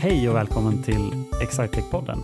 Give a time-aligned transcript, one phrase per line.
[0.00, 1.10] Hej och välkommen till
[1.42, 2.18] Excitec-podden.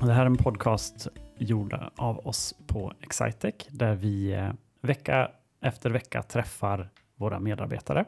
[0.00, 4.50] Det här är en podcast gjord av oss på Excitec där vi eh,
[4.80, 5.30] vecka
[5.60, 8.04] efter vecka träffar våra medarbetare.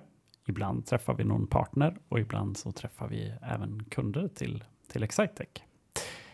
[0.47, 5.49] Ibland träffar vi någon partner och ibland så träffar vi även kunder till, till Excitec.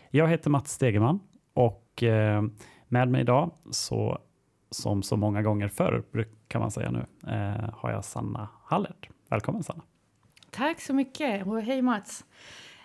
[0.09, 1.19] Jag heter Mats Stegeman
[1.53, 2.43] och eh,
[2.87, 4.19] med mig idag, så,
[4.71, 6.03] som så många gånger förr
[6.47, 9.09] kan man säga nu, eh, har jag Sanna Hallert.
[9.29, 9.83] Välkommen Sanna!
[10.55, 12.25] Tack så mycket och hej Mats!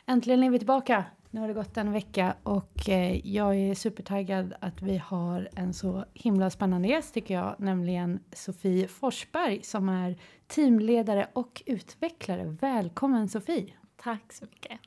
[0.06, 1.04] Äntligen är vi tillbaka.
[1.30, 5.74] Nu har det gått en vecka och eh, jag är supertaggad att vi har en
[5.74, 10.16] så himla spännande gäst tycker jag, nämligen Sofie Forsberg som är
[10.46, 12.44] teamledare och utvecklare.
[12.60, 13.72] Välkommen Sofie!
[13.96, 14.78] Tack så mycket!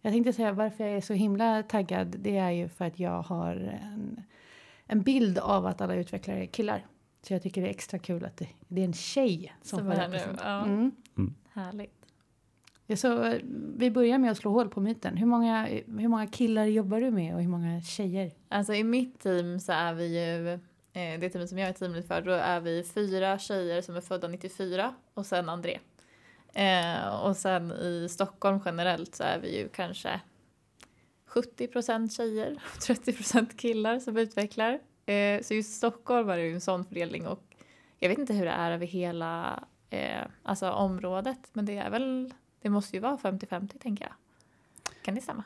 [0.00, 2.16] Jag tänkte säga varför jag är så himla taggad.
[2.18, 4.22] Det är ju för att jag har en,
[4.86, 6.86] en bild av att alla utvecklare är killar.
[7.22, 9.92] Så jag tycker det är extra kul att det, det är en tjej som, får
[9.92, 10.36] är nu.
[10.42, 10.64] Ja.
[10.64, 10.92] Mm.
[11.16, 11.34] Mm.
[11.52, 12.03] Härligt.
[12.88, 13.40] Så eh,
[13.76, 15.16] vi börjar med att slå hål på myten.
[15.16, 18.32] Hur många, hur många killar jobbar du med och hur många tjejer?
[18.48, 20.52] Alltså i mitt team så är vi ju,
[20.92, 24.00] eh, det teamet som jag är teamlead för, då är vi fyra tjejer som är
[24.00, 25.78] födda 94 och sen André.
[26.54, 30.20] Eh, och sen i Stockholm generellt så är vi ju kanske
[31.28, 34.80] 70% tjejer och 30% killar som utvecklar.
[35.42, 37.56] Så just Stockholm är det ju en sån fördelning och
[37.98, 39.64] jag vet inte hur det är över hela
[40.42, 42.32] alltså området men det är väl,
[42.64, 44.12] det måste ju vara 50-50 tänker jag.
[45.02, 45.42] Kan det stämma?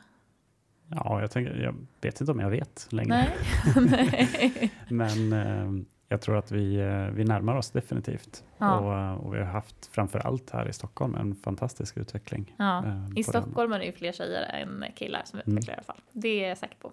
[0.87, 3.27] Ja, jag, tänker, jag vet inte om jag vet längre.
[3.75, 4.71] Nej.
[4.89, 8.43] Men eh, jag tror att vi, eh, vi närmar oss definitivt.
[8.57, 8.79] Ja.
[8.79, 12.55] Och, eh, och vi har haft framför allt här i Stockholm en fantastisk utveckling.
[12.57, 12.85] Ja.
[12.85, 13.41] eh, I på den.
[13.43, 15.57] Stockholm är det ju fler tjejer än killar som Mm.
[15.57, 16.01] utvecklar i alla fall.
[16.11, 16.91] Det är jag säker på.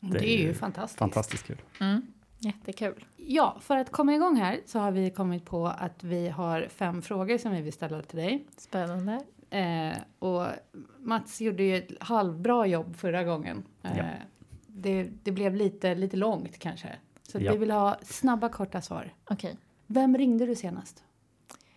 [0.00, 0.98] Det, Det är ju fantastiskt.
[0.98, 1.62] Fantastiskt kul.
[1.80, 2.06] Mm.
[2.38, 3.04] Jättekul.
[3.16, 7.02] Ja, för att komma igång här så har vi kommit på att vi har fem
[7.02, 8.44] frågor som vi vill ställa till dig.
[8.56, 9.20] Spännande.
[9.50, 10.46] Eh, och
[10.98, 13.64] Mats gjorde ju ett halvbra jobb förra gången.
[13.82, 14.04] Eh, Ja.
[14.66, 16.88] det, det blev lite, lite långt kanske.
[17.22, 17.52] Så Ja.
[17.52, 19.14] vi vill ha snabba, korta svar.
[19.30, 19.56] Okej.
[19.86, 21.04] Vem ringde du senast?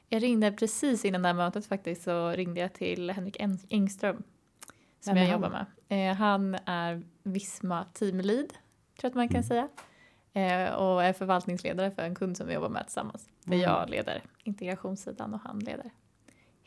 [0.10, 4.24] Jag ringde precis innan det här mötet faktiskt så ringde jag till Henrik En- Engström.
[5.00, 5.34] Som jag han?
[5.34, 6.10] jobbar med.
[6.10, 8.56] Eh, han är Visma teamlead, tror
[9.02, 9.48] jag att man kan Mm.
[9.48, 9.68] säga.
[10.34, 13.30] Eh, och är förvaltningsledare för en kund som vi jobbar med tillsammans.
[13.44, 13.64] Där Mm.
[13.70, 15.92] jag leder integrationssidan och han leder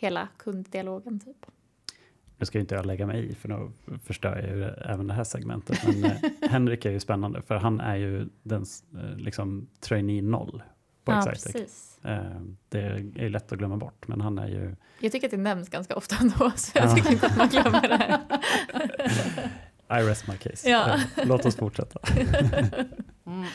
[0.02, 1.46] hela kunddialogen typ.
[2.38, 3.72] Nu ska ju inte jag lägga mig i för då
[4.04, 5.78] förstör jag ju även det här segmentet.
[5.86, 6.12] Men eh,
[6.50, 8.64] Henrik är ju spännande för han är ju den
[8.94, 10.62] eh, liksom trainee noll
[11.04, 12.00] på ja, precis.
[12.04, 15.30] Eh, det är ju lätt att glömma bort men han är ju Jag tycker att
[15.30, 16.94] det nämns ganska ofta ändå så jag Ja.
[16.94, 18.20] tycker inte att man glömmer det här.
[20.00, 20.70] I rest my case.
[20.70, 21.00] Ja.
[21.24, 22.00] Låt oss fortsätta.
[23.26, 23.46] Mm.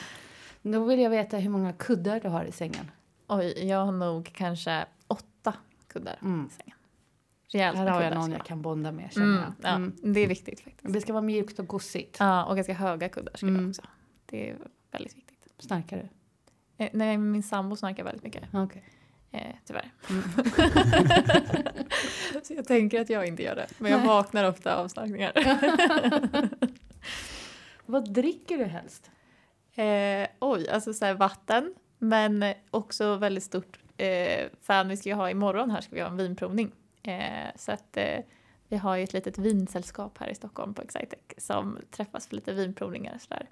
[0.61, 2.91] Då vill jag veta hur många kuddar du har i sängen.
[3.27, 4.85] Oj, jag har nog kanske
[5.87, 6.47] kuddar Mm.
[6.47, 6.77] i sängen.
[7.51, 9.37] Rejält Här har jag någon jag kan bonda med det känner vara.
[9.37, 9.45] jag.
[9.45, 10.13] Mm, ja, Mm.
[10.13, 10.93] det är viktigt faktiskt.
[10.93, 12.17] Det ska vara mjukt och gossigt.
[12.19, 13.63] Ja, och ganska höga kuddar ska det Mm.
[13.63, 13.81] vara också.
[14.25, 14.57] Det är
[14.91, 15.37] väldigt viktigt.
[15.59, 16.07] Snarkar du?
[16.85, 18.43] Eh, nej, min sambo snarkar väldigt mycket.
[18.53, 18.83] Okej.
[19.31, 19.91] Eh, tyvärr.
[20.09, 20.23] Mm.
[22.43, 23.67] så jag tänker att jag inte gör det.
[23.77, 24.07] Men jag Nej.
[24.07, 25.31] vaknar ofta av snarkningar.
[27.85, 29.11] Vad dricker du helst?
[29.75, 31.73] Eh, oj, alltså så här vatten.
[31.99, 34.87] Men också väldigt stort eh, fan.
[34.87, 36.71] Vi ska ju ha imorgon här ska vi ha en vinprovning.
[37.03, 38.19] Eh, så att eh,
[38.67, 42.53] vi har ju ett litet vinsällskap här i Stockholm på Excitec som träffas för lite
[42.53, 43.49] vinprovningar sådär.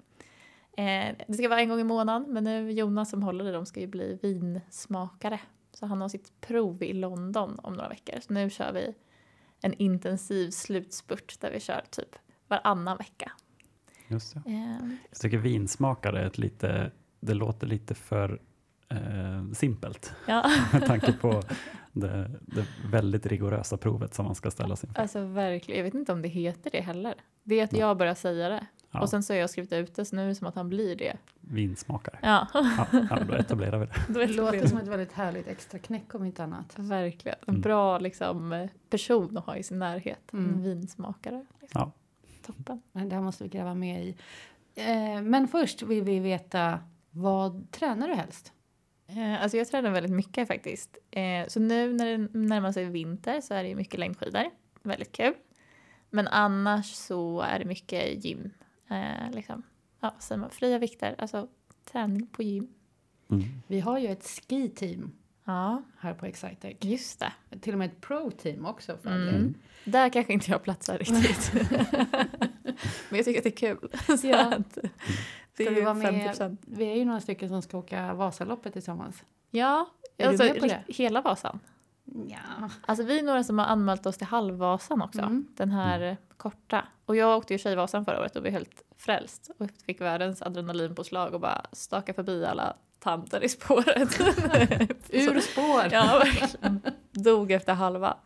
[0.76, 3.66] Eh, det ska vara en gång i månaden men nu Jonas som håller i dem
[3.66, 5.40] ska ju bli vinsmakare.
[5.72, 8.20] Så han har sitt prov i London om några veckor.
[8.20, 8.94] Så nu kör vi
[9.62, 12.16] en intensiv slutspurt där vi kör typ
[12.48, 13.32] varannan vecka.
[14.08, 14.50] Just det.
[14.50, 16.90] Eh, Jag tycker vinsmakare är ett lite,
[17.20, 18.40] det låter lite för
[18.88, 20.50] eh, simpelt ja.
[20.72, 21.42] med tanke på
[21.92, 25.02] det, det väldigt rigorösa provet som man ska ställa sig inför.
[25.02, 27.14] Alltså verkligen, jag vet inte om det heter det heller.
[27.42, 28.66] Det är att jag börjar säga det.
[28.90, 30.54] Ja, Och sen så har jag skrivit ut det så nu är det som att
[30.54, 31.16] han blir det.
[31.40, 32.18] vinsmakare.
[32.22, 33.94] Ja, Ja, ja, då etablerar vi det.
[34.20, 36.74] Det låter som ett väldigt härligt extra knäck om inte annat.
[36.76, 37.38] Verkligen.
[37.46, 37.60] En Mm.
[37.60, 40.32] bra liksom, person att ha i sin närhet.
[40.32, 40.54] Mm.
[40.54, 41.46] En vinsmakare.
[41.60, 41.80] Liksom.
[41.80, 41.92] Ja.
[42.46, 42.82] Toppen.
[42.92, 44.16] Men det här måste vi gräva mer i.
[44.74, 46.78] Eh, men först vill vi veta
[47.10, 48.52] vad tränar du helst?
[49.08, 50.98] Eh, alltså jag tränar väldigt mycket faktiskt.
[51.10, 54.44] Eh, så nu när det närmar sig vinter så är det ju mycket längdskidor.
[54.82, 55.34] Väldigt kul.
[56.10, 58.50] Men annars så är det mycket gym.
[58.90, 59.62] Eh, liksom.
[60.00, 60.50] Ja, säger man?
[60.50, 61.14] Fria vikter.
[61.18, 61.48] Alltså
[61.92, 62.68] träning på gym.
[63.30, 63.44] Mm.
[63.66, 65.12] Vi har ju ett ski-team
[65.44, 66.76] Ja, här på Excitec.
[66.80, 67.32] just det.
[67.60, 69.28] Till och med ett pro-team också för Mm.
[69.28, 69.54] Mm.
[69.84, 71.52] Där kanske inte jag platsar riktigt.
[73.08, 73.90] Men jag tycker att det är kul.
[74.18, 74.54] Så Ja.
[74.54, 74.78] att,
[75.56, 76.34] det är du ju vara med?
[76.34, 76.56] 50%.
[76.60, 79.22] Vi är ju några stycken som ska åka Vasaloppet tillsammans.
[79.50, 79.86] Ja,
[80.16, 80.82] Är du alltså, med på det?
[80.88, 81.60] hela Vasan.
[82.28, 82.70] Ja.
[82.86, 85.20] Alltså vi är några som har anmält oss till Halvvasan också.
[85.20, 85.46] Mm.
[85.56, 86.84] Den här korta.
[87.04, 89.50] Och jag åkte ju Tjejvasan förra året och blev helt frälst.
[89.58, 94.20] Och fick världens adrenalinpåslag och bara staka förbi alla tanter i spåret.
[95.10, 95.82] Ur spår.
[95.90, 96.80] Ja, verkligen.
[97.12, 98.16] Dog efter halva.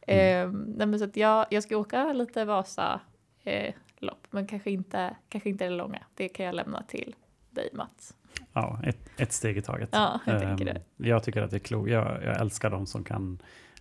[0.00, 3.00] Eh, nej, men så att jag, jag ska åka lite Vasa
[3.44, 6.02] eh, lopp, men kanske inte, kanske inte det långa.
[6.14, 7.14] Det kan jag lämna till
[7.50, 8.14] dig Mats.
[8.52, 9.88] Ja, ett, ett steg i taget.
[9.92, 11.08] Ja, jag tänker Ehm, det.
[11.08, 11.90] Jag tycker att det är klokt.
[11.90, 13.38] Jag, jag älskar de som kan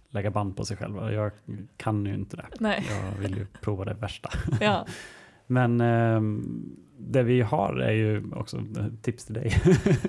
[0.09, 1.11] lägga band på sig själva.
[1.13, 1.31] Jag
[1.77, 2.45] kan ju inte det.
[2.59, 4.29] Nej, Jag vill ju prova det värsta.
[4.61, 4.85] ja.
[5.47, 8.61] Men ehm, det vi har är ju också
[9.01, 9.51] tips till dig.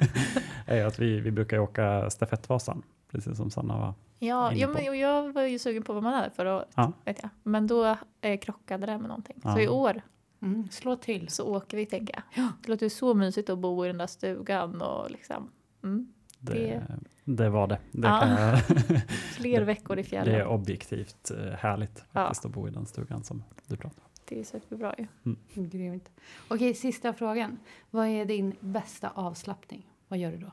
[0.66, 3.94] är att vi, vi brukar åka stafettvasan, precis som Sanna var.
[4.22, 6.92] Ja, ja men, jag var ju sugen på vad man hade för att, Ja.
[7.04, 7.30] vet jag.
[7.42, 9.40] Men då eh, krockade det med någonting.
[9.44, 9.54] Ja.
[9.54, 10.02] Så i år
[10.42, 11.28] Mm, slå till.
[11.28, 12.44] så åker vi tänker jag.
[12.44, 12.52] Ja.
[12.62, 15.48] Det låter ju så mysigt att bo i den där stugan och liksom
[15.82, 16.86] mm, Det, Det-
[17.24, 17.78] det var det.
[17.92, 18.20] det, Ja.
[18.20, 18.58] kan jag,
[19.10, 20.34] fler Det- veckor i det fjällen.
[20.34, 22.20] är objektivt eh, härligt Ja.
[22.20, 24.10] faktiskt att bo i den stugan som du pratar om.
[24.28, 25.06] Det är superbra ju.
[25.54, 26.10] Grymt.
[26.48, 27.58] Okej, sista frågan.
[27.90, 29.86] Vad är din bästa avslappning?
[30.08, 30.50] Vad gör du då?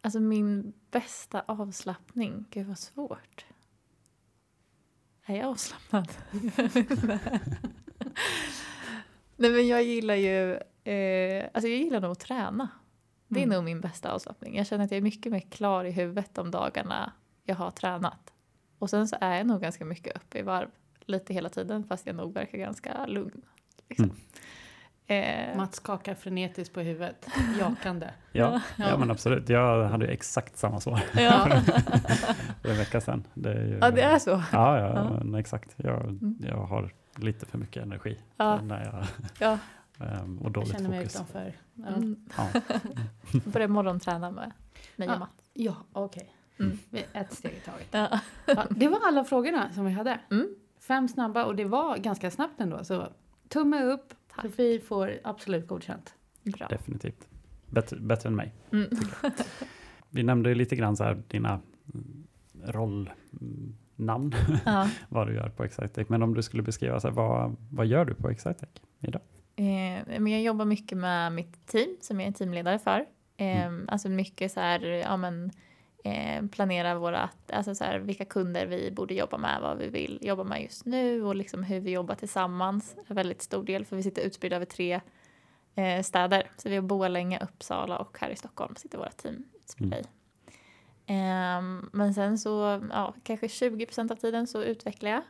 [0.00, 3.46] Alltså min bästa avslappning, gud vad svårt.
[5.26, 6.08] Är jag avslappnad?
[9.36, 10.52] Nej men jag gillar ju,
[10.92, 12.68] eh, alltså jag gillar nog att träna.
[13.28, 13.54] Det är Mm.
[13.56, 14.56] nog min bästa avslappning.
[14.56, 17.12] Jag känner att jag är mycket mer klar i huvudet de dagarna
[17.44, 18.32] jag har tränat.
[18.78, 20.68] Och sen så är jag nog ganska mycket uppe i varv
[21.00, 23.42] lite hela tiden fast jag nog verkar ganska lugn.
[23.88, 24.04] Liksom.
[24.04, 24.16] Mm.
[25.10, 27.26] Eh, Mats skakar frenetiskt på huvudet,
[27.60, 28.06] jakande.
[28.32, 28.88] Ja, Ja.
[28.88, 28.96] ja.
[28.98, 29.48] men absolut.
[29.48, 31.48] Jag hade ju exakt samma svar ja.
[32.62, 33.24] för en vecka sedan.
[33.34, 34.30] Det är ju, ja, det är så.
[34.30, 35.00] Ja, ja, Ja.
[35.00, 35.30] Mm.
[35.30, 35.74] Men exakt.
[35.76, 38.60] Jag, jag har lite för mycket energi Ja.
[38.60, 39.04] när jag,
[39.38, 39.58] Ja.
[40.06, 41.14] ehm, och Jag dåligt känner mig fokus.
[41.14, 41.52] utanför.
[41.74, 42.16] Ja, Mm.
[42.36, 42.60] Ja.
[43.44, 44.52] Börja morgonträna med
[44.96, 45.18] mig och Ja.
[45.18, 45.30] Matt.
[45.54, 46.34] ja okej.
[46.60, 46.78] Mm.
[46.90, 47.88] Vi- Ett steg i taget.
[47.90, 48.20] Ja.
[48.46, 50.18] Ja, det var alla frågorna som vi hade.
[50.30, 50.48] Mm.
[50.80, 52.84] Fem snabba och det var ganska snabbt ändå.
[52.84, 53.08] Så
[53.48, 54.14] tumme upp.
[54.42, 54.50] Tack.
[54.50, 56.14] Sofie får absolut godkänt.
[56.42, 56.66] Bra.
[56.68, 57.28] Definitivt.
[57.70, 58.54] Bättre, bättre än mig.
[58.72, 58.88] Mm.
[60.10, 61.60] Vi nämnde ju lite grann så här dina
[61.94, 62.26] mm,
[62.64, 64.90] rollnamn, Ja.
[65.08, 66.08] vad du gör på Excitec.
[66.08, 68.68] Men om du skulle beskriva, så här, vad, vad gör du på Excitec
[69.00, 69.22] idag?
[69.56, 73.04] Eh, men jag jobbar mycket med mitt team som jag är teamledare för.
[73.36, 75.50] Eh, Alltså mycket så här, ja men
[76.04, 80.18] eh, planera våra, alltså så här, vilka kunder vi borde jobba med, vad vi vill
[80.22, 82.96] jobba med just nu och liksom hur vi jobbar tillsammans.
[83.06, 85.00] En väldigt stor del för vi sitter utspridda över tre
[85.74, 86.50] eh, städer.
[86.56, 90.04] Så vi har Borlänge, Uppsala och här i Stockholm sitter våra team utspridda i.
[91.06, 95.22] Ehm, men sen så, ja, kanske 20% av tiden så utvecklar jag.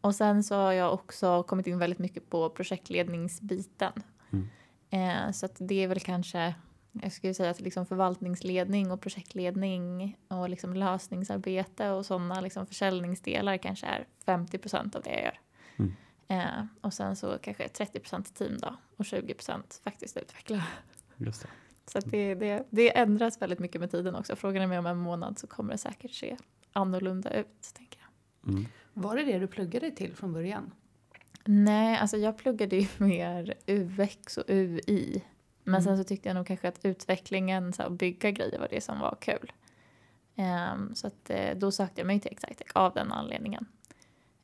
[0.00, 3.92] Och sen så har jag också kommit in väldigt mycket på projektledningsbiten.
[4.30, 4.48] Mm.
[4.90, 6.54] Eh, så att det är väl kanske,
[6.92, 13.56] jag skulle säga att liksom förvaltningsledning och projektledning och liksom lösningsarbete och sådana liksom försäljningsdelar
[13.56, 15.40] kanske är 50% av det jag gör.
[15.76, 15.92] Mm.
[16.28, 18.00] Eh, och sen så kanske 30
[18.34, 20.64] team då och 20% faktiskt utveckla.
[21.16, 21.48] Just det.
[21.86, 24.36] Så att det, det, det ändras väldigt mycket med tiden också.
[24.36, 26.36] Frågan är mig om en månad så kommer det säkert se
[26.72, 27.74] annorlunda ut.
[27.74, 28.52] Tänker jag.
[28.52, 28.66] Mm.
[28.92, 30.72] Var det det du pluggade till från början?
[31.44, 35.22] Nej, alltså jag pluggade ju mer UX och UI.
[35.64, 35.82] Men Mm.
[35.84, 38.80] sen så tyckte jag nog kanske att utvecklingen, så här, att bygga grejer var det
[38.80, 39.52] som var kul.
[40.36, 43.66] Ehm, så att, eh, då sökte jag mig till Excitec av den anledningen.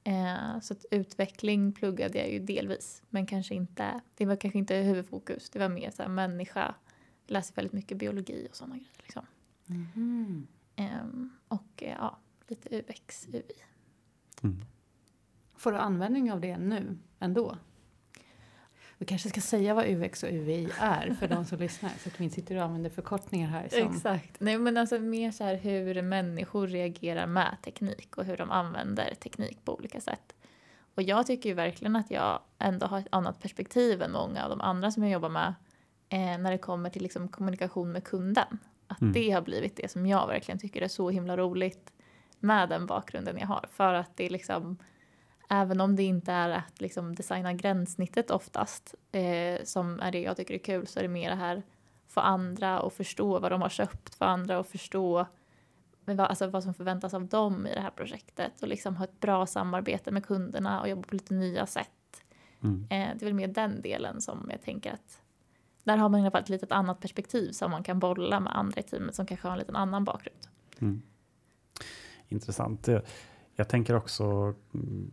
[0.05, 4.77] Eh, så att utveckling pluggade jag ju delvis, men kanske inte, det var kanske inte
[4.77, 5.51] huvudfokus.
[5.51, 6.75] Det var mer så här människa,
[7.27, 8.91] jag läste väldigt mycket biologi och sådana grejer.
[9.03, 9.27] Liksom.
[9.67, 10.47] Mhm.
[10.77, 13.43] Ehm, och eh, ja, lite UX, UI.
[14.43, 14.65] Mm.
[15.57, 17.57] Får du användning av det nu ändå?
[18.99, 22.21] Vi kanske ska säga vad UX och UI är för de som lyssnar så att
[22.21, 23.69] vi inte sitter och använder förkortningar här.
[23.69, 24.41] Som, Exakt.
[24.41, 29.15] Nej, men alltså mer så här hur människor reagerar med teknik och hur de använder
[29.15, 30.35] teknik på olika sätt.
[30.95, 34.51] Och jag tycker ju verkligen att jag ändå har ett annat perspektiv än många av
[34.51, 35.55] de andra som jag jobbar med
[36.09, 38.59] eh, när det kommer till liksom kommunikation med kunden.
[38.87, 39.13] Att Mm.
[39.13, 41.93] det har blivit det som jag verkligen tycker är så himla roligt
[42.41, 43.67] med den bakgrunden jag har.
[43.73, 44.77] För att det är liksom,
[45.49, 50.37] även om det inte är att liksom designa gränssnittet oftast, eh, som är det jag
[50.37, 51.63] tycker är kul, så är det mer det här
[52.09, 55.27] få andra att förstå vad de har köpt, få andra att förstå
[56.05, 59.21] vad, alltså vad som förväntas av dem i det här projektet och liksom ha ett
[59.21, 62.25] bra samarbete med kunderna och jobba på lite nya sätt.
[62.63, 62.87] Mm.
[62.91, 65.23] Eh, det är väl mer den delen som jag tänker att
[65.85, 68.57] där har man i alla fall ett litet annat perspektiv som man kan bolla med
[68.57, 70.39] andra i teamet som kanske har en liten annan bakgrund.
[70.79, 71.03] Mm.
[72.29, 72.89] Intressant.
[73.55, 74.25] Jag, tänker också
[74.75, 75.11] mm,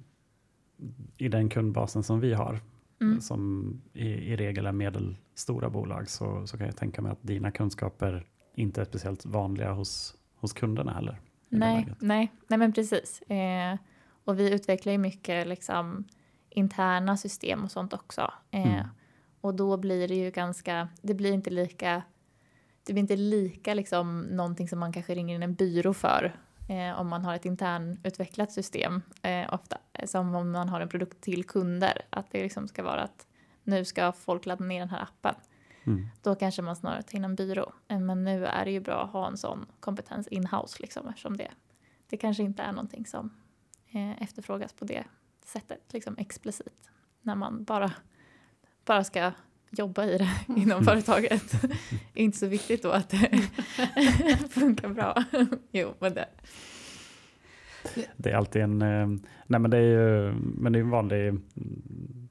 [1.18, 2.60] i den kundbasen som vi har,
[3.02, 3.22] Mm.
[3.22, 7.52] som i, i regel är medelstora bolag, så, så kan jag tänka mig att dina
[7.52, 11.22] kunskaper inte är speciellt vanliga hos, hos kunderna heller.
[11.50, 13.22] Nej, nej, nej men precis.
[13.22, 13.78] Eh,
[14.26, 16.04] och vi utvecklar ju mycket liksom,
[16.50, 18.32] interna system och sånt också.
[18.52, 18.88] Eh, Mm.
[19.42, 22.02] Och då blir det ju ganska, det blir inte lika,
[22.86, 26.36] det blir inte lika liksom någonting som man kanske ringer in en byrå för
[26.70, 31.22] eh, om man har ett internutvecklat system eh, ofta, som om man har en produkt
[31.22, 32.02] till kunder.
[32.10, 33.28] Att det liksom ska vara att
[33.64, 35.36] nu ska folk ladda ner den här appen.
[35.84, 36.08] Mm.
[36.24, 37.74] Då kanske man snarare tar in en byrå.
[37.88, 41.38] Eh, Men nu är det ju bra att ha en sån kompetens in-house liksom eftersom
[41.38, 41.52] det,
[42.10, 43.30] det kanske inte är någonting som
[43.92, 45.04] eh, efterfrågas på det
[45.46, 46.90] sättet, liksom explicit.
[47.22, 47.92] När man bara,
[48.86, 49.32] bara ska
[49.70, 50.30] jobba i det
[50.62, 51.62] inom företaget.
[51.62, 51.68] Det
[52.22, 53.30] är inte så viktigt då att det
[54.50, 55.24] funkar bra.
[55.72, 56.30] Jo, men det.
[58.18, 59.08] Det är alltid en, eh,
[59.48, 61.40] nej men det är ju men det är en vanlig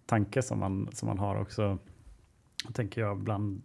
[0.06, 1.78] tanke som man, som man har också,
[2.73, 3.62] tänker jag, bland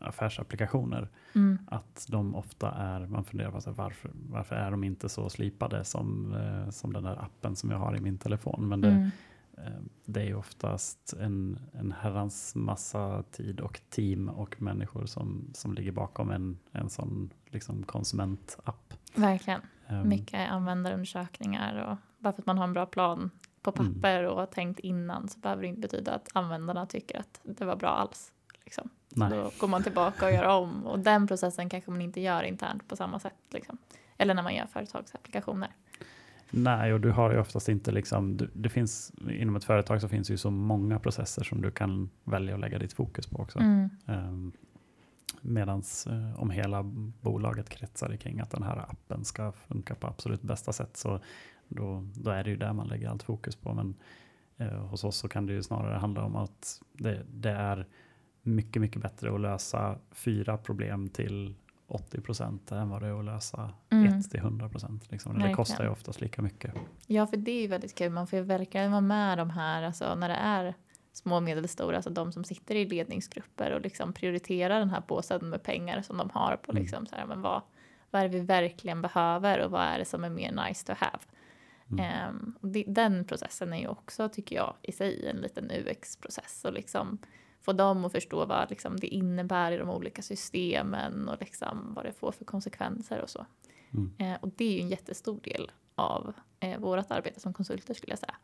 [0.00, 1.08] affärsapplikationer.
[1.34, 1.58] Mm.
[1.66, 5.28] Att de ofta är, man funderar på så här, varför, varför är de inte så
[5.30, 8.68] slipade som, eh, som den där appen som jag har i min telefon.
[8.68, 9.10] Men det, Mm.
[9.58, 9.64] Eh,
[10.04, 15.92] det är oftast en, en herrans massa tid och team och människor som, som ligger
[15.92, 18.94] bakom en, en sån liksom konsumentapp.
[19.14, 19.60] Verkligen.
[19.86, 23.30] Ehm, Mycket användarundersökningar och bara för att man har en bra plan
[23.62, 23.94] på Mm.
[23.94, 27.64] papper och har tänkt innan så behöver det inte betyda att användarna tycker att det
[27.64, 28.32] var bra alls.
[28.64, 28.88] Liksom.
[29.08, 32.88] Då går man tillbaka och gör om och den processen kanske man inte gör internt
[32.88, 33.34] på samma sätt.
[33.50, 33.78] Liksom.
[34.18, 35.70] Eller när man gör företagsapplikationer.
[36.54, 40.08] Nej, och du har ju oftast inte liksom, du, det finns, inom ett företag så
[40.08, 43.58] finns ju så många processer som du kan välja att lägga ditt fokus på också.
[43.58, 43.90] Mm.
[44.06, 44.52] Um,
[45.44, 45.82] Medan
[46.36, 46.82] om hela
[47.20, 51.20] bolaget kretsar kring att den här appen ska funka på absolut bästa sätt så
[51.68, 53.74] då, då är det ju där man lägger allt fokus på.
[53.74, 53.94] Men
[54.56, 57.86] eh, hos oss så kan det ju snarare handla om att det, det är
[58.42, 61.54] mycket, mycket bättre att lösa fyra problem till
[61.94, 64.06] 80 procent än vad det är att lösa Mm.
[64.18, 65.10] ett till 100 procent.
[65.10, 65.38] Liksom.
[65.38, 66.74] Det kostar ju oftast lika mycket.
[67.06, 68.10] Ja, för det är ju väldigt kul.
[68.12, 70.74] Man får ju verkligen vara med de här, alltså när det är
[71.12, 75.48] små och medelstora, alltså de som sitter i ledningsgrupper och liksom prioriterar den här påsen
[75.50, 76.82] med pengar som de har på Mm.
[76.82, 77.62] liksom så här, men vad,
[78.10, 80.92] vad är det vi verkligen behöver och vad är det som är mer nice to
[80.98, 81.18] have?
[81.90, 82.54] Mm.
[82.60, 86.72] Och det, den processen är ju också, tycker jag, i sig en liten UX-process och
[86.72, 87.18] liksom
[87.62, 92.04] få dem att förstå vad liksom, det innebär i de olika systemen och liksom vad
[92.04, 93.46] det får för konsekvenser och så.
[93.92, 94.12] Mm.
[94.18, 98.12] Eh, och det är ju en jättestor del av eh, vårt arbete som konsulter skulle
[98.12, 98.34] jag säga.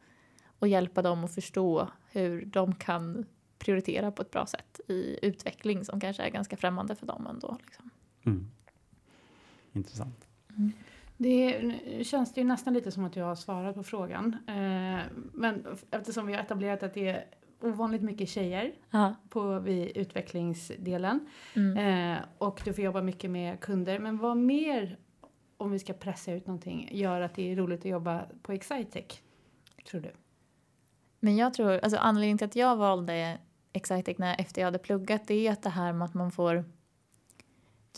[0.58, 3.26] Och hjälpa dem att förstå hur de kan
[3.58, 7.56] prioritera på ett bra sätt i utveckling som kanske är ganska främmande för dem ändå.
[7.64, 7.90] Liksom.
[8.24, 8.50] Mm.
[9.72, 10.26] Intressant.
[11.16, 14.36] Det nu känns det ju nästan lite som att jag har svarat på frågan.
[14.46, 15.00] Eh,
[15.32, 17.24] men eftersom vi har etablerat att det är
[17.60, 19.14] ovanligt mycket tjejer Ja.
[19.28, 22.12] på vid utvecklingsdelen Mm.
[22.16, 23.98] eh, och du får jobba mycket med kunder.
[23.98, 24.98] Men vad mer,
[25.56, 29.20] om vi ska pressa ut någonting, gör att det är roligt att jobba på Excitec?
[29.90, 30.12] Tror du?
[31.20, 33.38] Men jag tror, alltså anledningen till att jag valde
[33.72, 36.64] Excitec när efter jag hade pluggat det är att det här med att man får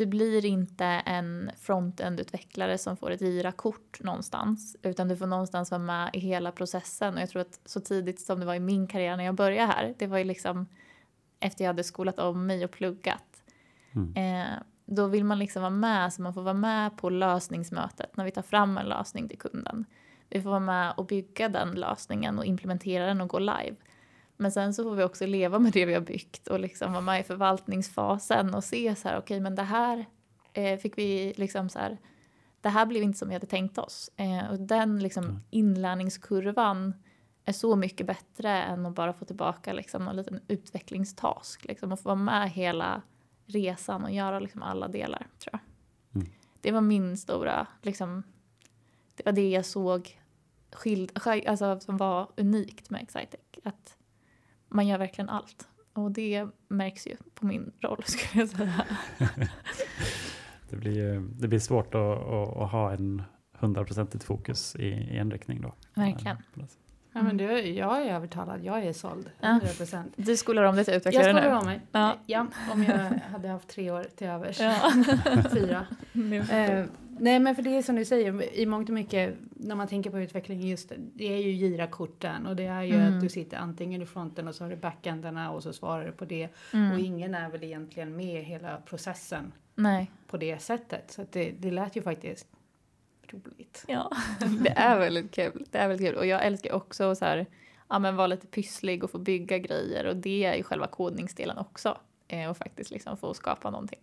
[0.00, 5.78] du blir inte en front-end-utvecklare som får ett gira-kort någonstans utan du får någonstans vara
[5.82, 8.86] med i hela processen och jag tror att så tidigt som det var i min
[8.86, 10.66] karriär när jag började här det var ju liksom
[11.40, 13.42] efter jag hade skolat om mig och pluggat
[13.92, 14.14] Mm.
[14.16, 18.24] eh, då vill man liksom vara med så man får vara med på lösningsmötet när
[18.24, 19.84] vi tar fram en lösning till kunden.
[20.28, 23.76] Vi får vara med och bygga den lösningen och implementera den och gå live.
[24.40, 27.02] Men sen så får vi också leva med det vi har byggt och liksom vara
[27.02, 30.04] med i förvaltningsfasen och se så här, okej men det här
[30.52, 31.98] eh, fick vi liksom så här,
[32.60, 34.10] det här blev inte som vi hade tänkt oss.
[34.16, 35.40] Eh, och den liksom Mm.
[35.50, 36.94] inlärningskurvan
[37.44, 41.64] är så mycket bättre än att bara få tillbaka liksom någon liten utvecklingstask.
[41.64, 43.02] Liksom, och få vara med hela
[43.46, 45.60] resan och göra liksom alla delar tror jag.
[46.22, 46.28] Mm.
[46.60, 48.22] Det var min stora, liksom,
[49.14, 50.20] det var det jag såg
[50.72, 53.40] skild, sk- alltså, som var unikt med Excitec.
[53.64, 53.96] Att
[54.70, 55.68] man gör verkligen allt.
[55.92, 58.84] Och det märks ju på min roll skulle jag säga.
[60.70, 63.22] Det blir, det blir svårt att, att, att ha en
[63.52, 65.74] hundraprocentigt fokus i, i en riktning då.
[65.94, 66.36] Verkligen.
[66.36, 66.64] Eh.
[67.12, 68.64] Ja, men du, jag är övertalad.
[68.64, 69.30] Jag är såld.
[69.40, 69.48] Ja.
[69.48, 70.12] 100 procent.
[70.16, 71.56] Du skolar om dig till Jag utvecklare skolar nu?
[71.56, 71.80] om mig.
[71.92, 72.16] Ja.
[72.26, 72.94] Ja, om jag
[73.32, 74.60] hade haft tre år till övers.
[74.60, 74.92] Ja.
[75.52, 75.86] Fyra.
[76.50, 76.84] Eh,
[77.18, 80.10] nej men för det är som du säger, i mångt och mycket när man tänker
[80.10, 83.14] på utveckling just det, det är ju gira-korten och det är ju Mm.
[83.14, 86.12] att du sitter antingen i fronten och så har du backändarna och så svarar du
[86.12, 86.48] på det.
[86.72, 86.92] Mm.
[86.92, 90.10] Och ingen är väl egentligen med i hela processen Nej.
[90.26, 91.10] på det sättet.
[91.10, 92.46] Så det, det lät ju faktiskt
[93.28, 93.84] roligt.
[93.88, 94.10] Ja,
[94.64, 95.64] det är väldigt kul.
[95.70, 96.16] Det är väldigt kul.
[96.18, 97.46] Och jag älskar också så här,
[97.88, 101.58] ja men vara lite pysslig och få bygga grejer och det är ju själva kodningsdelen
[101.58, 101.98] också.
[102.28, 104.00] Eh, och faktiskt liksom få skapa någonting.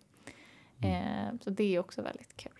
[0.82, 2.52] Eh, så det är också väldigt kul.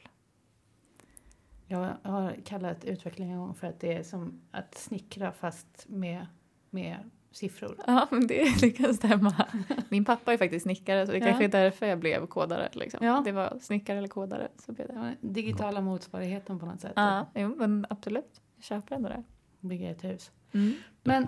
[1.69, 6.27] Jag har kallat utveckling en gång för att det är som att snickra fast med,
[6.71, 6.97] med
[7.31, 7.77] siffror.
[7.87, 9.47] Ja, men det, det kan stämma.
[9.89, 11.27] Min pappa är faktiskt snickare så det Ja.
[11.27, 12.69] kanske är därför jag blev kodare.
[12.73, 13.07] Liksom.
[13.07, 13.23] Ja.
[13.25, 14.49] Det var snickare eller kodare.
[14.67, 15.17] Så blev det.
[15.21, 16.93] Digitala motsvarigheten på något sätt.
[16.97, 18.41] Ja, jo, men absolut.
[18.57, 19.23] Jag köper ändå det.
[19.61, 20.31] Bygga ett hus.
[20.53, 20.75] Mm.
[21.05, 21.27] Men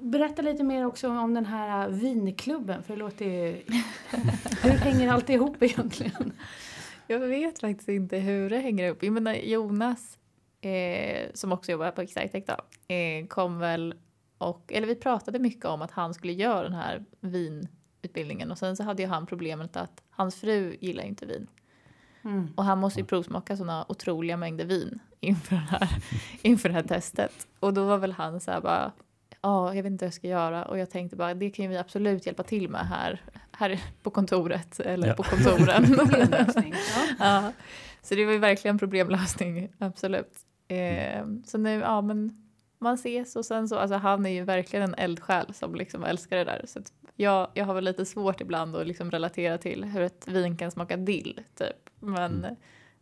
[0.00, 2.82] berätta lite mer också om den här äh, vinklubben.
[2.82, 3.62] För det låter ju...
[4.62, 6.32] Hur hänger allt ihop egentligen?
[7.06, 9.02] Jag vet faktiskt inte hur det hänger ihop.
[9.02, 10.18] Jag menar Jonas,
[10.60, 13.94] eh, som också jobbar på Excitec då, eh, kom väl
[14.38, 18.76] och, eller vi pratade mycket om att han skulle göra den här vinutbildningen och sen
[18.76, 21.46] så hade ju han problemet att hans fru gillar inte vin.
[22.24, 22.48] Mm.
[22.56, 25.88] Och han måste ju provsmaka sådana otroliga mängder vin inför, den här,
[26.42, 27.46] inför det här testet.
[27.60, 28.92] Och då var väl han så här bara,
[29.40, 30.64] ja, jag vet inte vad jag ska göra.
[30.64, 34.10] Och jag tänkte bara, det kan ju vi absolut hjälpa till med här, här på
[34.10, 35.14] kontoret eller Ja.
[35.14, 35.94] på kontoren.
[35.98, 36.74] Problemlösning.
[37.18, 37.52] Ja.
[38.02, 40.36] Så det var ju verkligen problemlösning, absolut.
[40.68, 44.82] Eh, så nu, ja men man ses och sen så, alltså han är ju verkligen
[44.88, 46.64] en eldsjäl som liksom älskar det där.
[46.68, 50.28] Så att jag, jag har väl lite svårt ibland att liksom relatera till hur ett
[50.28, 51.90] vin kan smaka dill, typ.
[52.00, 52.56] Men Mm.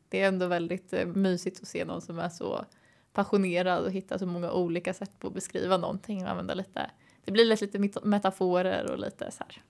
[0.09, 2.64] det är ändå väldigt eh, mysigt att se någon som är så
[3.12, 6.90] passionerad och hittar så många olika sätt på att beskriva någonting och använda lite,
[7.25, 9.62] det blir lite met- metaforer och lite så här.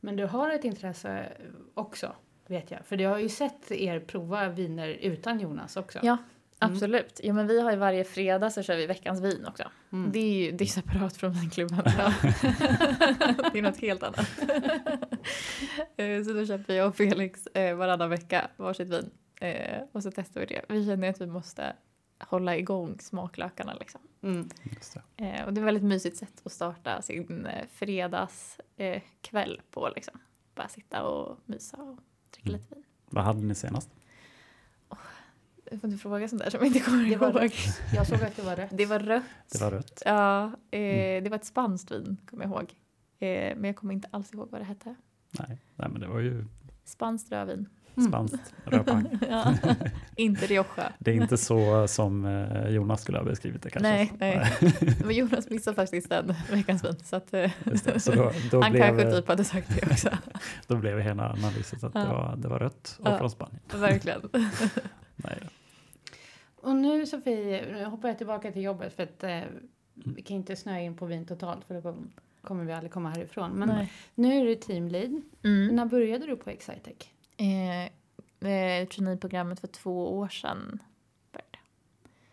[0.00, 1.32] Men du har ett intresse
[1.74, 2.80] också, vet jag.
[2.86, 5.98] För jag har ju sett er prova viner utan Jonas också.
[6.02, 6.16] Ja,
[6.60, 6.74] Mm.
[6.74, 7.20] absolut.
[7.22, 9.64] Ja, men vi har ju varje fredag så kör vi veckans vin också.
[9.92, 10.12] Mm.
[10.12, 11.82] Det är ju det är separat från vinklubben.
[13.52, 14.28] det är något helt annat.
[15.96, 19.10] Eh, så då köper jag och Felix eh, varannan vecka varsitt vin.
[19.40, 20.60] Eh, och så testar vi det.
[20.68, 21.76] Vi känner att vi måste
[22.18, 24.00] hålla igång smaklökarna liksom.
[24.22, 24.48] Mm.
[24.62, 25.24] Just det.
[25.24, 29.60] Eh, och det är ett väldigt mysigt sätt att starta sin eh, fredagskväll eh, kväll
[29.70, 30.18] på liksom.
[30.54, 31.98] Bara sitta och mysa och
[32.30, 32.60] dricka Mm.
[32.60, 32.84] lite vin.
[33.10, 33.90] Vad hade ni senast?
[35.70, 37.42] Jag får inte fråga sånt där som jag inte kommer Det var ihåg.
[37.42, 37.80] rött.
[37.94, 38.70] Jag såg att det var rött.
[38.72, 39.22] Det var rött.
[39.52, 40.02] Det var rött.
[40.06, 41.24] Ja, eh, Mm.
[41.24, 42.74] det var ett spanskt vin, kommer jag ihåg.
[43.18, 44.94] Eh, men jag kommer inte alls ihåg vad det hette.
[45.30, 46.44] Nej, nej men det var ju
[46.84, 47.68] Spanskt rödvin.
[47.96, 48.08] Mm.
[48.08, 49.18] spanskt rödpang.
[49.30, 49.54] ja.
[50.16, 50.92] inte Rioja.
[50.98, 53.88] Det är inte så som eh, Jonas skulle ha beskrivit det kanske.
[53.88, 54.52] Nej, nej.
[55.04, 56.96] Men Jonas missade faktiskt den veckans vin.
[57.04, 58.00] Så, att, eh, det.
[58.00, 60.10] Så då, då, han blev, kanske typ hade sagt det också.
[60.66, 62.12] då blev hela analysen att det, Ja.
[62.12, 63.18] var, det var rött och Ja.
[63.18, 63.60] från Spanien.
[63.74, 64.20] Verkligen.
[65.16, 65.38] Nej.
[66.56, 69.40] Och nu Sofie, nu hoppar jag tillbaka till jobbet för att eh,
[69.94, 72.10] vi kan inte snöa in på vin totalt för då kom-
[72.42, 73.50] kommer vi aldrig komma härifrån.
[73.52, 73.92] Men Nej.
[74.14, 75.22] nu är du teamlead.
[75.44, 75.76] Mm.
[75.76, 76.94] När började du på Excitec?
[77.36, 77.84] Eh,
[78.50, 80.82] eh, traineeprogrammet för två år sedan.
[81.32, 81.58] började.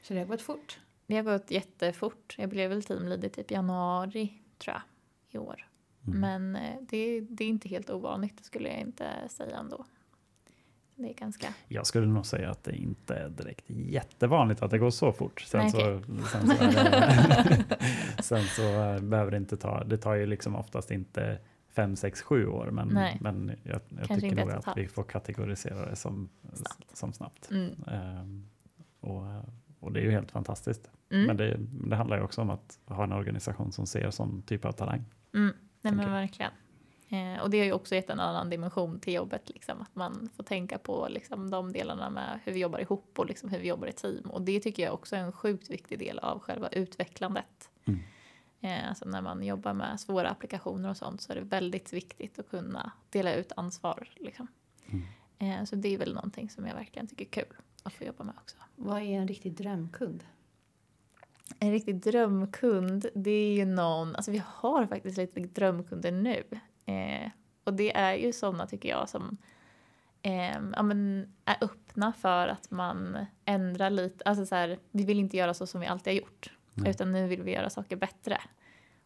[0.02, 0.80] Så det har gått fort.
[1.08, 2.36] Det har gått jättefort.
[2.38, 4.82] Jag blev väl teamleader typ januari, tror jag,
[5.30, 5.68] i år.
[6.08, 6.20] Mm.
[6.20, 9.86] Men eh, det, det är inte helt ovanligt, det skulle jag inte säga ändå.
[10.96, 11.54] Det är ganska...
[11.68, 15.42] Jag skulle nog säga att det inte är direkt jättevanligt att det går så fort.
[15.42, 16.04] Sen, Nej, så, okej.
[16.32, 17.66] sen, så, det,
[18.24, 21.40] sen så eh, behöver det inte ta, det tar ju liksom oftast inte
[21.76, 22.72] fem, sex, sju år.
[22.72, 23.18] Men, Nej.
[23.22, 26.98] men jag, jag tycker nog att vi får kategorisera det som Snabbt.
[26.98, 27.52] som snabbt.
[27.52, 27.84] Mm.
[27.88, 28.50] Ehm,
[29.00, 29.24] och,
[29.80, 30.90] och det är ju helt fantastiskt.
[31.10, 31.26] Mm.
[31.26, 31.58] Men det,
[31.90, 35.04] det handlar ju också om att ha en organisation som ser sån typ av talang.
[35.34, 35.54] Mm.
[35.82, 36.52] Nej men verkligen.
[37.10, 40.30] Eh, och det har ju också gett en annan dimension till jobbet, liksom, att man
[40.36, 43.68] får tänka på liksom, de delarna med hur vi jobbar ihop och liksom, hur vi
[43.68, 44.30] jobbar i team.
[44.30, 47.70] Och det tycker jag också är en sjukt viktig del av själva utvecklandet.
[47.86, 48.00] Mm.
[48.62, 52.40] Eh, alltså när man jobbar med svåra applikationer och sånt så är det väldigt viktigt
[52.40, 54.10] att kunna dela ut ansvar.
[54.16, 54.48] Liksom.
[54.86, 55.06] Mm.
[55.40, 58.24] Eh, så det är väl någonting som jag verkligen tycker är kul att få jobba
[58.24, 58.58] med också.
[58.76, 60.24] Vad är en riktig drömkund?
[61.60, 66.44] En riktig drömkund, det är ju någon, alltså vi har faktiskt lite drömkunder nu.
[66.86, 67.32] Eh,
[67.64, 69.38] och det är ju sådana tycker jag som
[70.22, 75.20] eh, ja, men är öppna för att man ändrar lite, alltså så här, vi vill
[75.20, 76.52] inte göra så som vi alltid har gjort.
[76.74, 76.90] Nej.
[76.90, 78.42] Utan nu vill vi göra saker bättre.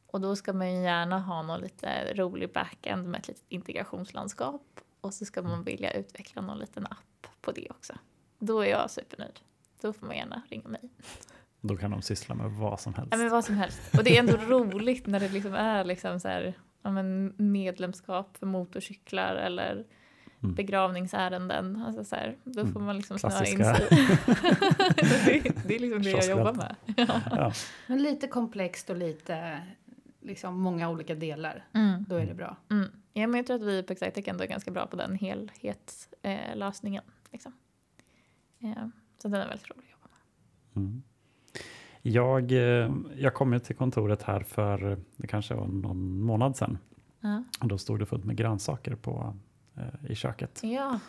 [0.08, 4.80] Och då ska man ju gärna ha någon lite rolig backend med ett litet integrationslandskap.
[5.02, 7.94] Och så ska man vilja utveckla någon liten app på det också.
[8.40, 9.40] Då är jag supernöjd.
[9.82, 10.90] Då får man gärna ringa mig.
[11.62, 13.12] Då kan de syssla med vad som helst.
[13.12, 13.80] Ja, men vad som helst.
[13.98, 18.38] Och det är ändå roligt när det liksom är liksom så här, ja, men medlemskap
[18.38, 19.86] för motorcyklar eller
[20.46, 20.56] Mm.
[20.56, 21.84] begravningsärenden.
[21.88, 22.84] Alltså så här, då får Mm.
[22.86, 23.88] man liksom snöa in sig.
[25.26, 26.76] det, det är liksom det jag jobbar med.
[27.32, 27.54] Ja,
[27.88, 29.62] Men lite komplext och lite,
[30.22, 31.66] liksom många olika delar.
[31.74, 32.06] Mm.
[32.10, 32.58] Då är det bra.
[32.72, 32.90] Mm.
[33.14, 37.04] Ja, men jag tror att vi på Excitec ändå är ganska bra på den helhetslösningen.
[37.08, 37.54] Eh, liksom.
[38.60, 38.88] eh,
[39.22, 40.08] så den är väldigt rolig att jobba
[40.74, 40.84] med.
[40.84, 41.04] Mm.
[42.02, 46.78] Jag, eh, jag kom ju till kontoret här för det kanske var någon månad sedan.
[47.62, 49.36] Och då stod det fullt med grönsaker på,
[50.10, 50.60] i köket.
[50.64, 51.00] ja.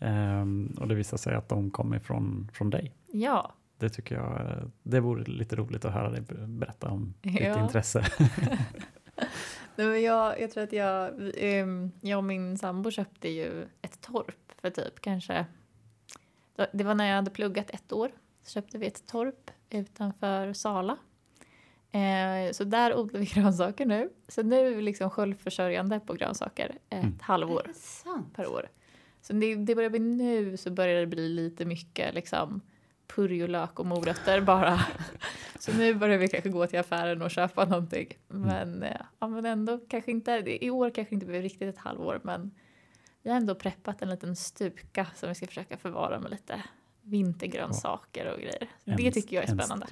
[0.00, 2.94] Ehm, och det visar sig att de kommer från, från dig.
[3.06, 7.14] Ja, Det tycker jag, eh, det vore lite roligt att höra dig be- berätta om
[7.20, 7.62] ditt Ja.
[7.62, 8.04] intresse.
[9.76, 14.00] Nej, men jag, jag tror att jag, ehm, jag och min sambo köpte ju ett
[14.00, 15.46] torp för typ kanske,
[16.72, 18.10] det var när jag hade pluggat ett år,
[18.42, 20.96] så köpte vi ett torp utanför Sala.
[21.92, 24.10] Eh, så där odlar vi grönsaker nu.
[24.28, 27.18] Så nu är vi liksom självförsörjande på grönsaker ett Mm.
[27.22, 27.70] halvår
[28.34, 28.68] per år.
[29.22, 32.60] Så det, det börjar bli nu så börjar det bli lite mycket liksom
[33.06, 34.80] purjolök och morötter bara.
[35.58, 38.08] Så nu börjar vi kanske gå till affären och köpa någonting.
[38.28, 42.20] Men, eh, ja, men ändå kanske inte, i år kanske inte blir riktigt ett halvår
[42.24, 42.50] men
[43.22, 46.62] vi har ändå preppat en liten stuka som vi ska försöka förvara med lite
[47.02, 48.68] vintergrönsaker och grejer.
[48.84, 49.86] Så det En- tycker jag är en spännande.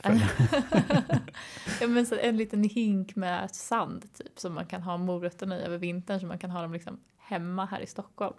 [1.80, 5.62] ja, men så en liten hink med sand typ som man kan ha morötterna i
[5.62, 8.34] över vintern så man kan ha dem liksom hemma här i Stockholm.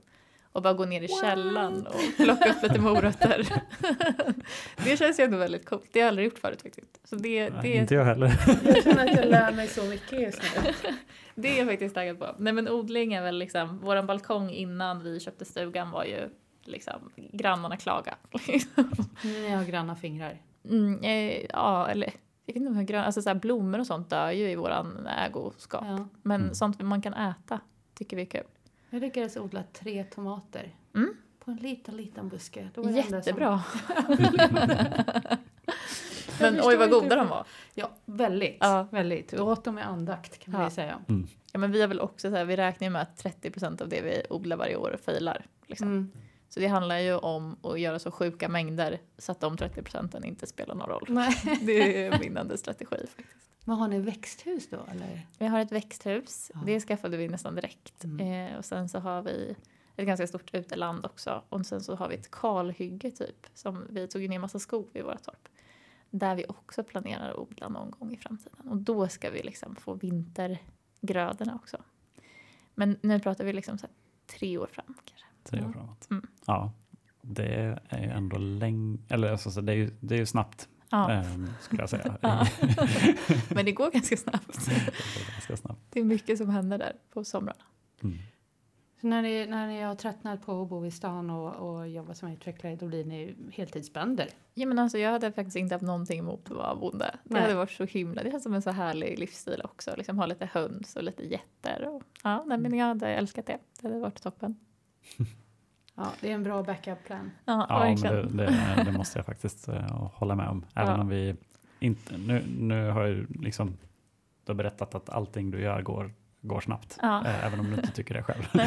[0.52, 3.48] Och bara gå ner i källaren och plocka upp lite morötter.
[4.84, 5.90] det känns ju ändå väldigt coolt.
[5.92, 7.00] Det har jag aldrig gjort förut faktiskt.
[7.04, 8.32] Så det, Nej, det, Inte jag heller.
[8.66, 10.74] Jag känner att jag lär mig så mycket just nu.
[11.36, 12.36] det är jag faktiskt taggad på.
[12.38, 16.30] Nej men odling är väl liksom, våran balkong innan vi köpte stugan var ju
[16.64, 18.16] liksom grannarna klaga.
[19.24, 20.42] Ni har granna fingrar.
[20.70, 22.14] Mm, eh, ja, eller
[22.46, 25.84] jag vet inte grön, alltså så här, blommor och sånt dör ju i våran ägoskap.
[25.88, 26.08] Ja.
[26.22, 26.54] Men Mm.
[26.54, 27.60] sånt man kan äta
[27.94, 28.44] tycker vi är kul.
[28.90, 30.76] Jag lyckades odla tre tomater.
[30.96, 31.14] Mm.
[31.40, 32.70] På en liten, liten buske.
[32.76, 33.64] Det var som- Jättebra.
[36.40, 37.46] Jag Men oj vad goda de var.
[37.74, 38.58] Ja, väldigt.
[38.60, 38.88] Ja.
[38.92, 39.34] väldigt.
[39.34, 40.68] Vi åt dem med andakt kan man Ja.
[40.68, 41.00] ju säga.
[41.52, 43.90] Ja, men vi har väl också så här, vi räknar ju med att 30% av
[43.90, 45.46] det vi odlar varje år failar.
[45.68, 46.12] Liksom.
[46.54, 50.24] Så det handlar ju om att göra så sjuka mängder så att de 30 procenten
[50.24, 51.06] inte spelar någon roll.
[51.10, 51.60] Nej.
[51.62, 53.08] Det är en vinnande strategi.
[53.08, 53.50] faktiskt.
[53.64, 55.28] Men har ni växthus då eller?
[55.38, 56.52] Vi har ett växthus.
[56.54, 56.60] Ja.
[56.66, 58.04] Det skaffade vi nästan direkt.
[58.04, 58.52] Mm.
[58.52, 59.56] Eh, och sen så har vi
[59.96, 61.44] ett ganska stort uteland också.
[61.50, 63.48] Och sen så har vi ett kalhygge typ.
[63.54, 65.48] Som vi tog ner massa skog i våra torp.
[66.10, 68.68] Där vi också planerar att odla någon gång i framtiden.
[68.70, 71.78] Och då ska vi liksom få vintergrödorna också.
[72.76, 73.88] Men nu pratar vi liksom så
[74.28, 75.28] tre år fram kanske.
[75.44, 75.74] Tre år Ja.
[75.74, 76.08] framåt.
[76.12, 76.28] Mm.
[76.46, 76.72] Ja,
[77.22, 80.70] det är ju ändå länge, eller alltså, så det, är ju, det är ju snabbt
[80.94, 82.18] Ja, ehm, skulle jag säga.
[82.22, 82.48] Ja.
[83.50, 84.66] men det går ganska snabbt.
[84.66, 85.82] det går ganska snabbt.
[85.90, 87.64] Det är mycket som händer där på somrarna.
[88.04, 88.18] Mm.
[89.02, 92.14] Så när ni, när ni har tröttnat på att bo i stan och, och jobba
[92.14, 94.30] som utvecklare då blir ni heltidsbönder?
[94.54, 97.16] Ja, men alltså, jag hade faktiskt inte haft någonting emot att vara bonde.
[97.24, 97.42] Det Nej.
[97.42, 99.96] hade varit så himla, det känns som en så härlig livsstil också.
[99.98, 101.88] Liksom ha lite höns och lite getter.
[101.88, 103.58] Och, ja, nej, men jag hade älskat det.
[103.82, 104.56] Det hade varit toppen.
[105.96, 107.32] Ja, det är en bra backup plan.
[107.46, 108.38] Ja, Ja, men verkligen.
[108.38, 110.66] det, det, det måste jag faktiskt eh, hålla med om.
[110.76, 111.02] Även Ja.
[111.02, 111.36] om vi
[111.80, 113.78] inte, nu, nu har jag liksom,
[114.46, 116.98] du har berättat att allting du gör går, går snabbt.
[117.02, 117.26] Ja.
[117.26, 118.48] Eh, även om du inte tycker det själv.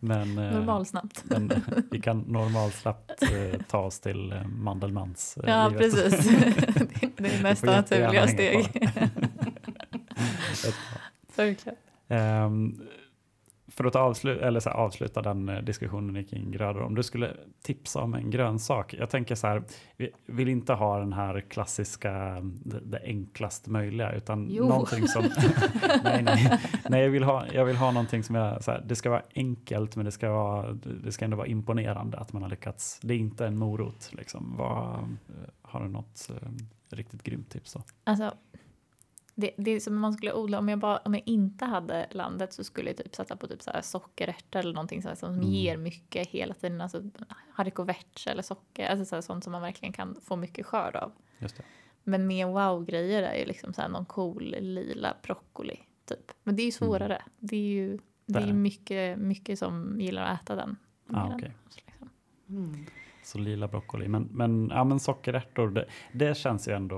[0.00, 1.24] Men, eh, Normalsnabbt.
[1.24, 1.50] men
[1.90, 3.22] vi kan normalsnabbt
[3.68, 5.82] ta oss till Mandelmans Ja, livet.
[5.94, 6.28] precis.
[7.00, 8.90] Det- Det är nästa naturliga steg.
[11.36, 11.76] Verkligen.
[12.08, 12.80] Ehm,
[13.76, 17.36] för att avsluta, eller så här, avsluta den eh, diskussionen kring grödor, om du skulle
[17.62, 18.94] tipsa om en grönsak.
[18.94, 19.62] Jag tänker så här,
[19.96, 24.68] vi vill inte ha den här klassiska, det, det enklast möjliga, utan Jo.
[24.68, 25.22] någonting som...
[26.04, 28.96] nej, nej, nej jag, vill ha, jag vill ha någonting som är så här, det
[28.96, 30.72] ska vara enkelt, men det ska, vara,
[31.04, 33.00] det ska ändå vara imponerande att man har lyckats.
[33.02, 34.54] Det är inte en morot, liksom.
[34.58, 35.16] Vad,
[35.62, 37.72] har du något eh, riktigt grymt tips?
[37.72, 37.82] Då?
[38.04, 38.34] Alltså,
[39.38, 42.06] det, det är som om man skulle odla, om jag, bara, om jag inte hade
[42.10, 45.14] landet så skulle jag typ sätta på typ så här sockerärtor eller någonting så här
[45.14, 45.44] som Mm.
[45.44, 46.80] ger mycket hela tiden.
[46.80, 47.02] Alltså
[47.50, 51.12] haricots eller socker, alltså så här, sånt som man verkligen kan få mycket skörd av.
[51.38, 51.62] Just det.
[52.04, 56.32] Men mer wow-grejer är ju liksom så här någon cool lila broccoli typ.
[56.42, 57.22] Men det är ju svårare.
[57.38, 60.76] Det är ju det är mycket, mycket som gillar att äta den.
[61.12, 61.52] Ah, okej.
[61.68, 62.10] oss, liksom.
[62.48, 62.86] Mm.
[63.26, 64.08] Så lila broccoli.
[64.08, 66.96] Men, men, ja, men sockerärtor, det, det känns ju ändå,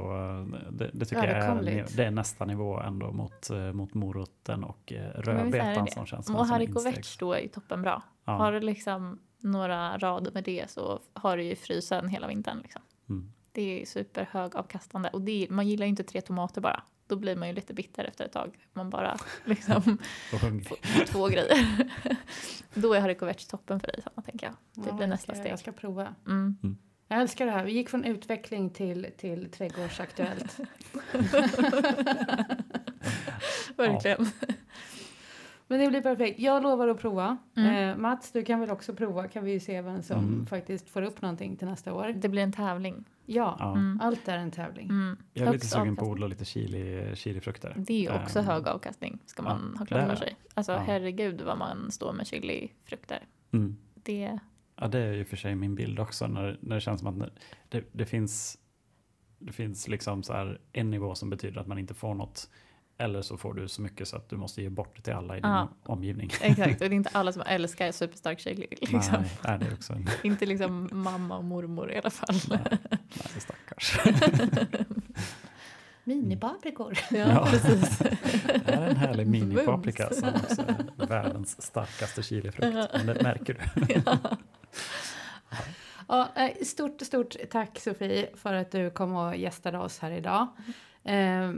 [0.70, 4.92] det, det tycker jag är, det är nästa nivå ändå mot, eh, mot moroten och
[4.92, 8.02] eh, rödbetan som känns som Och haricots då är ju toppenbra.
[8.24, 8.32] Ja.
[8.32, 12.60] Har du liksom några rader med det så har du ju frysen hela vintern.
[12.62, 12.82] Liksom.
[13.08, 13.32] Mm.
[13.52, 15.08] Det är superhög avkastande.
[15.08, 16.82] Och det man gillar ju inte tre tomater bara.
[17.08, 18.58] Då blir man ju lite bitter efter ett tag.
[18.72, 19.82] Man bara liksom
[20.30, 21.90] får två grejer.
[22.74, 24.84] Då är haricots toppen för dig, Sanna, tänker jag.
[24.84, 25.52] Det Ja, blir nästa steg.
[25.52, 26.14] Jag ska prova.
[26.26, 26.56] Mm.
[27.08, 27.64] Jag älskar det här.
[27.64, 30.56] Vi gick från utveckling till, till trädgårdsaktuellt.
[33.76, 34.30] Verkligen.
[35.70, 36.38] Men det blir perfekt.
[36.40, 37.36] Jag lovar att prova.
[37.56, 37.90] Mm.
[37.90, 39.28] Eh, Mats, du kan väl också prova?
[39.28, 40.46] Kan vi ju se vem som Mm.
[40.46, 42.14] faktiskt får upp någonting till nästa år.
[42.16, 43.04] Det blir en tävling.
[43.26, 43.72] Ja, Ja.
[43.72, 44.00] Mm.
[44.02, 44.88] allt är en tävling.
[44.90, 45.16] Mm.
[45.32, 47.74] Jag är lite sugen på att odla lite chili, chilifrukter.
[47.76, 50.36] Det är ju också Ehm, hög avkastning, ska man ja, ha klart för sig.
[50.54, 50.78] Alltså Ja.
[50.78, 53.26] herregud vad man står med chilifrukter.
[53.52, 53.76] Mm.
[53.94, 54.38] Det,
[54.80, 57.30] Ja, det är ju för sig min bild också när, när det känns som att
[57.68, 58.58] det, det finns
[59.38, 62.50] det finns liksom så här en nivå som betyder att man inte får något
[62.98, 65.36] eller så får du så mycket så att du måste ge bort det till alla
[65.36, 65.68] i din Ja.
[65.82, 66.30] omgivning.
[66.40, 68.66] exakt, och det är inte alla som älskar superstark tjej.
[68.70, 69.00] Liksom.
[69.20, 72.36] Nej, är det också en, Inte liksom mamma och mormor i alla fall.
[72.48, 72.58] nej,
[72.90, 73.98] nej, stackars.
[76.04, 76.98] Minipaprikor.
[77.10, 77.98] Ja, precis.
[77.98, 82.76] Det här är en härlig minipaprika som också är världens starkaste chilifrukt.
[82.94, 84.02] Men det märker du.
[86.08, 90.46] Ja, eh, stort, stort tack Sofie för att du kom och gästade oss här idag.
[91.04, 91.52] Eh,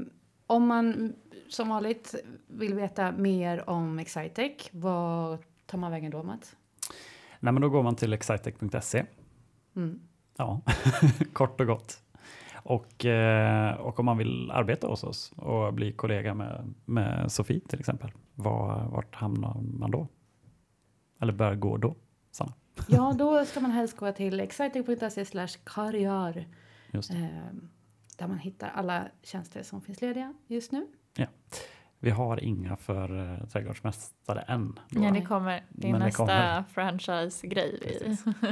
[0.51, 1.13] om man
[1.49, 2.15] som vanligt
[2.47, 6.57] vill veta mer om Excitec, vad tar man vägen då Mats?
[7.41, 9.05] Nej, men då går man till excitec.se.
[9.77, 10.01] Mm.
[10.37, 10.61] Ja,
[11.33, 12.03] kort och gott.
[12.55, 17.61] Och, eh, och om man vill arbeta hos oss och bli kollega med, med Sofie
[17.69, 20.09] till exempel, var, vart hamnar man då?
[21.21, 21.97] Eller bör gå då?
[22.31, 22.53] Sanna?
[22.89, 26.49] Ja, då ska man helst gå till excitec.se karriär
[26.93, 27.19] Just det.
[27.19, 27.55] eh,
[28.21, 30.87] där man hittar alla tjänster som finns lediga just nu.
[32.03, 34.79] Vi har inga för eh, trädgårdsmästare än.
[34.91, 35.05] Då.
[35.05, 35.65] Ja, det kommer.
[35.69, 37.99] Det är Men nästa franchise-grej.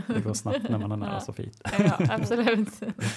[0.07, 1.21] Det går snabbt när man är nära Ja.
[1.21, 1.51] Sofie.
[1.79, 2.69] Ja, absolut.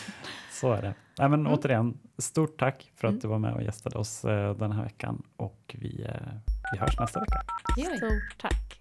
[0.52, 0.94] Så är det.
[1.20, 1.54] Nej, men Mm.
[1.54, 3.20] återigen, stort tack för att Mm.
[3.22, 6.32] du var med och gästade oss eh, den här veckan och vi, eh,
[6.74, 7.42] vi hörs nästa vecka.
[7.98, 8.81] Stort tack.